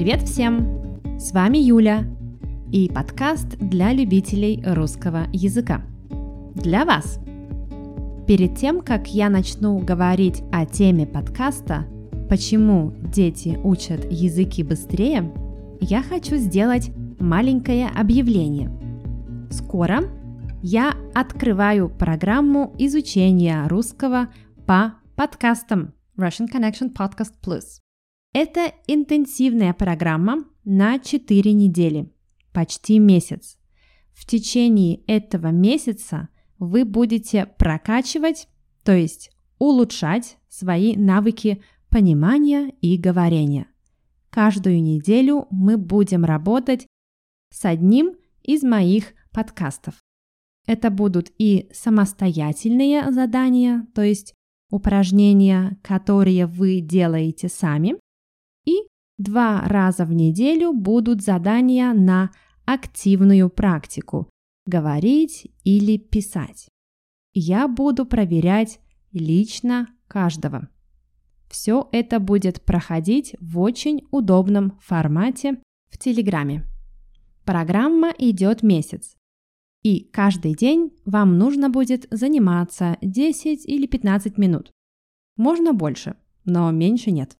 [0.00, 0.98] Привет всем!
[1.18, 2.06] С вами Юля
[2.72, 5.82] и подкаст для любителей русского языка.
[6.54, 7.20] Для вас!
[8.26, 11.86] Перед тем, как я начну говорить о теме подкаста
[12.30, 15.30] «Почему дети учат языки быстрее»,
[15.82, 18.70] я хочу сделать маленькое объявление.
[19.50, 20.04] Скоро
[20.62, 24.28] я открываю программу изучения русского
[24.66, 27.82] по подкастам Russian Connection Podcast Plus.
[28.32, 32.12] Это интенсивная программа на 4 недели,
[32.52, 33.58] почти месяц.
[34.12, 38.46] В течение этого месяца вы будете прокачивать,
[38.84, 43.66] то есть улучшать свои навыки понимания и говорения.
[44.30, 46.86] Каждую неделю мы будем работать
[47.52, 49.98] с одним из моих подкастов.
[50.68, 54.34] Это будут и самостоятельные задания, то есть
[54.70, 57.96] упражнения, которые вы делаете сами,
[59.20, 62.30] два раза в неделю будут задания на
[62.64, 64.28] активную практику–
[64.66, 66.68] говорить или писать.
[67.34, 68.80] Я буду проверять
[69.12, 70.68] лично каждого.
[71.50, 75.60] Все это будет проходить в очень удобном формате
[75.90, 76.64] в Телеграме.
[77.44, 79.16] Программа идет месяц.
[79.82, 84.70] И каждый день вам нужно будет заниматься 10 или 15 минут.
[85.36, 87.36] Можно больше, но меньше нет.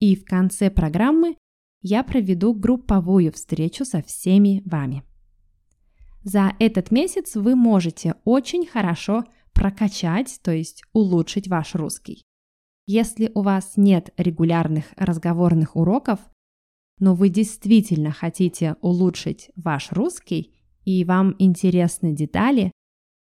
[0.00, 1.36] И в конце программы
[1.80, 5.04] я проведу групповую встречу со всеми вами.
[6.22, 12.22] За этот месяц вы можете очень хорошо прокачать, то есть улучшить ваш русский.
[12.86, 16.20] Если у вас нет регулярных разговорных уроков,
[17.00, 20.54] но вы действительно хотите улучшить ваш русский
[20.84, 22.72] и вам интересны детали,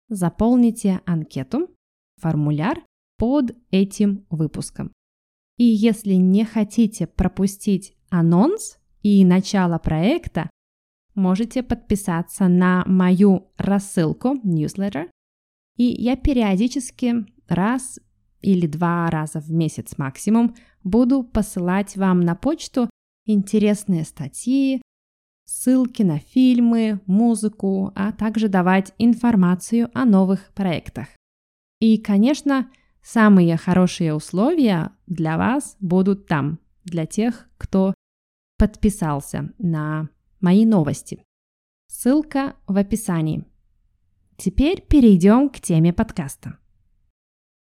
[0.08, 1.68] заполните анкету,
[2.16, 2.82] формуляр
[3.16, 4.92] под этим выпуском.
[5.60, 10.48] И если не хотите пропустить анонс и начало проекта,
[11.14, 15.10] можете подписаться на мою рассылку newsletter,
[15.76, 18.00] и я периодически раз
[18.40, 22.88] или два раза в месяц максимум буду посылать вам на почту
[23.26, 24.80] интересные статьи,
[25.44, 31.08] ссылки на фильмы, музыку, а также давать информацию о новых проектах.
[31.80, 32.70] И, конечно,
[33.02, 37.94] Самые хорошие условия для вас будут там, для тех, кто
[38.58, 41.24] подписался на мои новости.
[41.88, 43.44] Ссылка в описании.
[44.36, 46.58] Теперь перейдем к теме подкаста.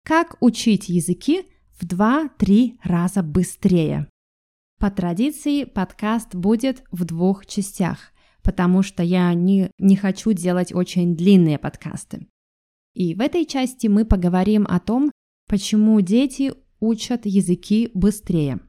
[0.03, 1.46] Как учить языки
[1.79, 4.09] в 2-3 раза быстрее?
[4.79, 8.11] По традиции подкаст будет в двух частях,
[8.41, 12.28] потому что я не, не хочу делать очень длинные подкасты.
[12.94, 15.11] И в этой части мы поговорим о том,
[15.50, 18.60] Почему дети учат языки быстрее?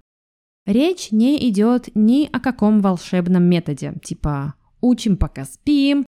[0.64, 6.06] Речь не идет ни о каком волшебном методе, типа «учим пока спим»,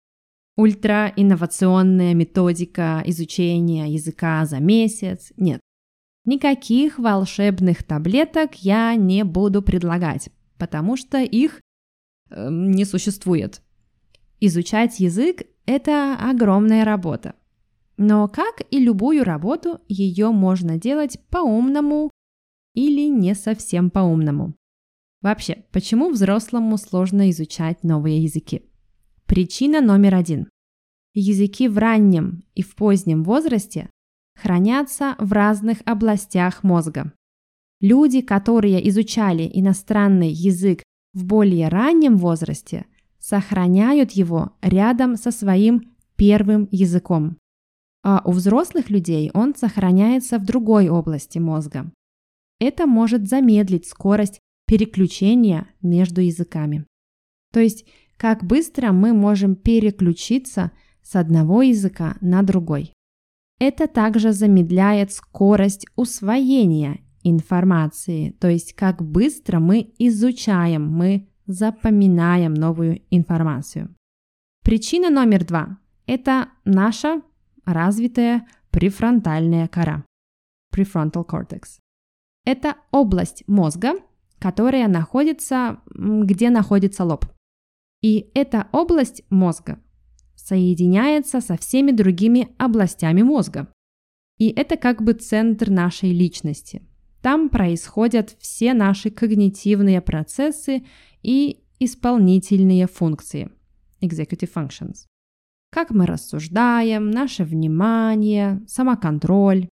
[0.56, 5.32] ультраинновационная методика изучения языка за месяц.
[5.36, 5.60] Нет.
[6.24, 11.60] Никаких волшебных таблеток я не буду предлагать, потому что их
[12.30, 13.62] э, не существует.
[14.40, 17.36] Изучать язык– это огромная работа.
[17.96, 22.10] Но как и любую работу, ее можно делать по-умному
[22.74, 24.54] или не совсем по-умному.
[25.22, 28.62] Вообще, почему взрослому сложно изучать новые языки?
[29.24, 30.50] Причина номер один.
[31.14, 33.88] Языки в раннем и в позднем возрасте
[34.38, 37.14] хранятся в разных областях мозга.
[37.80, 40.82] Люди, которые изучали иностранный язык
[41.14, 42.84] в более раннем возрасте,
[43.18, 47.38] сохраняют его рядом со своим первым языком
[48.02, 51.90] а у взрослых людей он сохраняется в другой области мозга.
[52.60, 56.86] Это может замедлить скорость переключения между языками.
[57.52, 57.86] То есть,
[58.16, 62.92] как быстро мы можем переключиться с одного языка на другой.
[63.58, 73.02] Это также замедляет скорость усвоения информации, то есть как быстро мы изучаем, мы запоминаем новую
[73.10, 73.94] информацию.
[74.62, 77.22] Причина номер два– это наша
[77.66, 80.04] развитая префронтальная кора.
[80.74, 81.78] Prefrontal cortex.
[82.44, 83.94] Это область мозга,
[84.38, 87.26] которая находится, где находится лоб.
[88.02, 89.80] И эта область мозга
[90.36, 93.72] соединяется со всеми другими областями мозга.
[94.38, 96.82] И это как бы центр нашей личности.
[97.22, 100.84] Там происходят все наши когнитивные процессы
[101.22, 103.50] и исполнительные функции.
[104.00, 105.06] Executive functions
[105.70, 109.68] как мы рассуждаем, наше внимание, самоконтроль.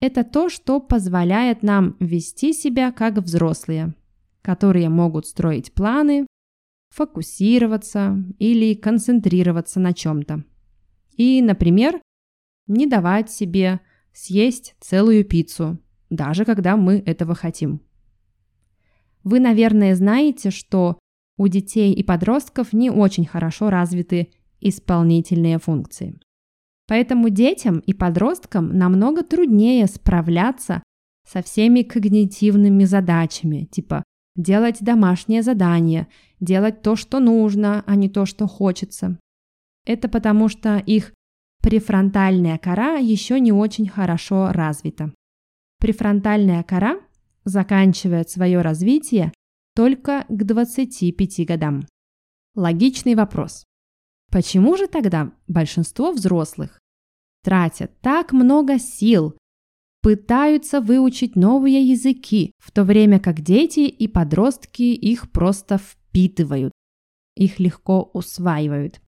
[0.00, 3.94] Это то, что позволяет нам вести себя как взрослые.
[4.42, 6.26] которые могут строить планы,
[6.90, 10.44] фокусироваться или концентрироваться на чем-то.
[11.16, 12.00] И, например,
[12.66, 13.80] не давать себе
[14.12, 15.78] съесть целую пиццу,
[16.10, 17.80] даже когда мы этого хотим.
[19.24, 20.98] Вы, наверное, знаете, что
[21.38, 24.32] у детей и подростков не очень хорошо развиты
[24.68, 26.18] исполнительные функции.
[26.88, 30.82] Поэтому детям и подросткам намного труднее справляться
[31.26, 34.02] со всеми когнитивными задачами, типа
[34.36, 36.08] делать домашнее задание,
[36.40, 39.18] делать то, что нужно, а не то, что хочется.
[39.84, 41.12] Это потому что их
[41.62, 45.12] префронтальная кора еще не очень хорошо развита.
[45.78, 47.00] Префронтальная кора
[47.44, 49.32] заканчивает свое развитие
[49.74, 51.86] только к 25 годам.
[52.54, 53.64] Логичный вопрос.
[54.32, 56.80] Почему же тогда большинство взрослых
[57.44, 59.36] тратят так много сил,
[60.00, 66.72] пытаются выучить новые языки, в то время как дети и подростки их просто впитывают,
[67.36, 69.02] их легко усваивают?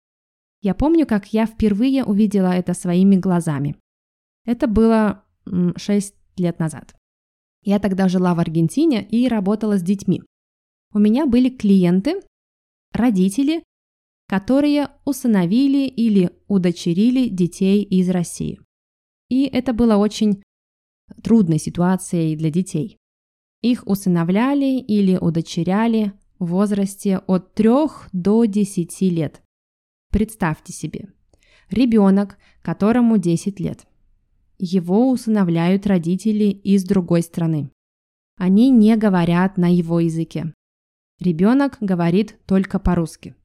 [0.61, 3.77] Я помню, как я впервые увидела это своими глазами.
[4.45, 5.23] Это было
[5.77, 6.95] 6 лет назад.
[7.63, 10.21] Я тогда жила в Аргентине и работала с детьми.
[10.93, 12.19] У меня были клиенты,
[12.91, 13.63] родители,
[14.27, 18.59] которые усыновили или удочерили детей из России.
[19.29, 20.41] И это было очень
[21.23, 22.97] трудной ситуацией для детей.
[23.61, 27.69] Их усыновляли или удочеряли в возрасте от 3
[28.11, 29.41] до 10 лет.
[30.11, 31.07] Представьте себе,
[31.69, 33.87] ребенок, которому 10 лет.
[34.59, 37.71] Его усыновляют родители из другой страны.
[38.37, 40.53] Они не говорят на его языке.
[41.19, 43.35] Ребенок говорит только по-русски.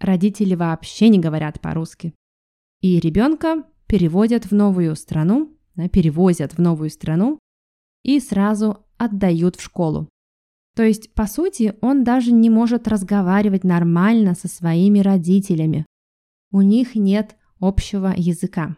[0.00, 2.14] Родители вообще не говорят по-русски.
[2.80, 5.54] И ребенка переводят в новую страну,
[5.92, 7.38] перевозят в новую страну
[8.02, 10.08] и сразу отдают в школу.
[10.74, 15.84] То есть, по сути, он даже не может разговаривать нормально со своими родителями.
[16.52, 18.76] У них нет общего языка.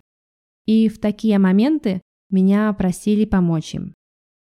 [0.66, 3.94] И в такие моменты меня просили помочь им.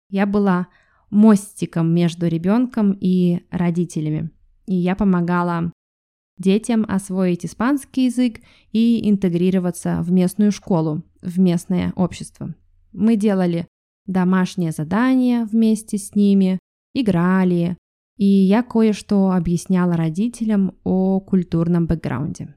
[0.10, 0.68] Я была
[1.10, 4.32] мостиком между ребенком и родителями.
[4.66, 5.72] И я помогала
[6.38, 8.40] детям освоить испанский язык
[8.72, 12.54] и интегрироваться в местную школу, в местное общество.
[12.92, 13.68] Мы делали
[14.06, 16.60] домашние задания вместе с ними,
[16.94, 17.78] играли,
[18.18, 22.56] и я кое-что объясняла родителям о культурном бэкграунде.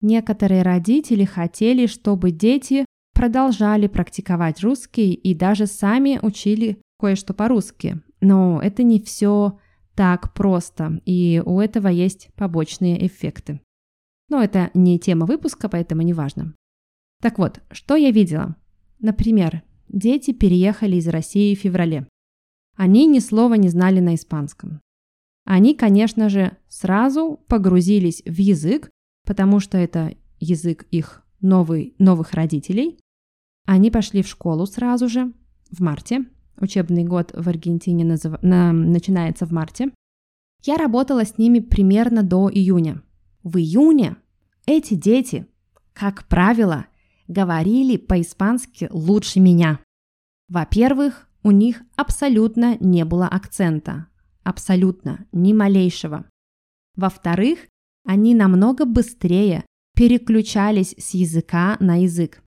[0.00, 2.84] Некоторые родители хотели, чтобы дети
[3.14, 8.00] продолжали практиковать русский и даже сами учили кое-что по-русски.
[8.20, 9.58] Но это не все
[9.94, 13.60] так просто, и у этого есть побочные эффекты.
[14.28, 16.54] Но это не тема выпуска, поэтому не важно.
[17.20, 18.56] Так вот, что я видела?
[18.98, 22.08] Например, дети переехали из России в феврале.
[22.76, 24.80] Они ни слова не знали на испанском.
[25.44, 28.90] Они, конечно же, сразу погрузились в язык,
[29.26, 32.98] потому что это язык их новый, новых родителей.
[33.66, 35.32] Они пошли в школу сразу же,
[35.70, 36.24] в марте,
[36.58, 38.40] Учебный год в Аргентине назыв...
[38.42, 38.72] на...
[38.72, 39.90] начинается в марте.
[40.64, 43.02] Я работала с ними примерно до июня.
[43.42, 44.16] В июне
[44.66, 45.46] эти дети,
[45.92, 46.86] как правило,
[47.26, 49.80] говорили по-испански лучше меня.
[50.48, 54.06] Во-первых, у них абсолютно не было акцента.
[54.44, 56.24] Абсолютно, ни малейшего.
[56.94, 57.58] Во-вторых,
[58.04, 62.42] они намного быстрее переключались с языка на язык.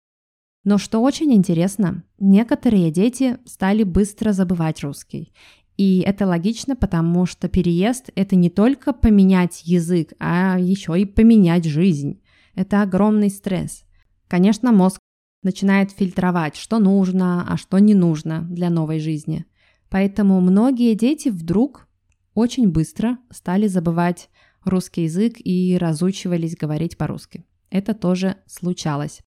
[0.65, 5.31] Но что очень интересно, некоторые дети стали быстро забывать русский.
[5.77, 11.65] И это логично, потому что переезд– это не только поменять язык, а еще и поменять
[11.65, 12.19] жизнь.
[12.55, 13.83] Это огромный стресс.
[14.27, 14.99] Конечно, мозг
[15.43, 19.45] начинает фильтровать, что нужно, а что не нужно для новой жизни.
[19.89, 21.87] Поэтому многие дети вдруг
[22.33, 24.29] очень быстро стали забывать
[24.63, 27.45] русский язык и разучивались говорить по-русски.
[27.69, 29.21] Это тоже случалось.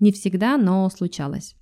[0.00, 1.56] Не всегда, но случалось.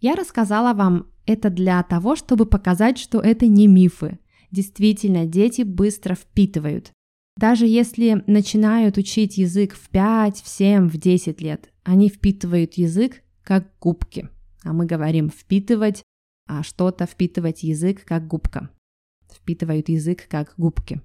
[0.00, 4.18] Я рассказала вам это для того, чтобы показать, что это не мифы.
[4.50, 6.92] Действительно, дети быстро впитывают.
[7.36, 13.22] Даже если начинают учить язык в 5, в 7, в 10 лет, они впитывают язык
[13.42, 14.28] как губки.
[14.62, 16.02] А мы говорим впитывать,
[16.46, 18.70] а что-то впитывать язык как губка.
[19.32, 21.00] Впитывают язык как губки.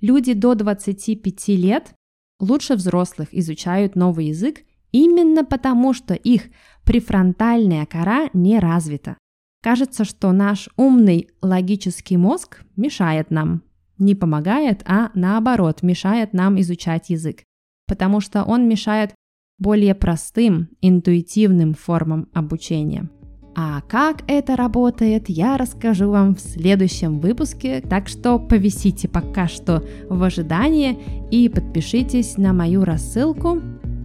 [0.00, 1.94] Люди до 25 лет
[2.40, 4.64] лучше взрослых изучают новый язык
[4.96, 6.44] Именно потому, что их
[6.86, 9.18] префронтальная кора не развита.
[9.62, 13.62] Кажется, что наш умный логический мозг мешает нам.
[13.98, 17.42] Не помогает, а наоборот, мешает нам изучать язык.
[17.86, 19.14] Потому что он мешает
[19.58, 23.10] более простым, интуитивным формам обучения.
[23.54, 29.84] А как это работает, я расскажу вам в следующем выпуске, так что повисите пока что
[30.08, 30.98] в ожидании
[31.30, 33.60] и подпишитесь на мою рассылку.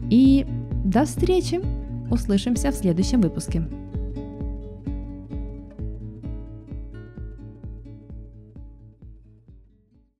[0.09, 0.45] И
[0.83, 1.61] до встречи!
[2.09, 3.63] Услышимся в следующем выпуске.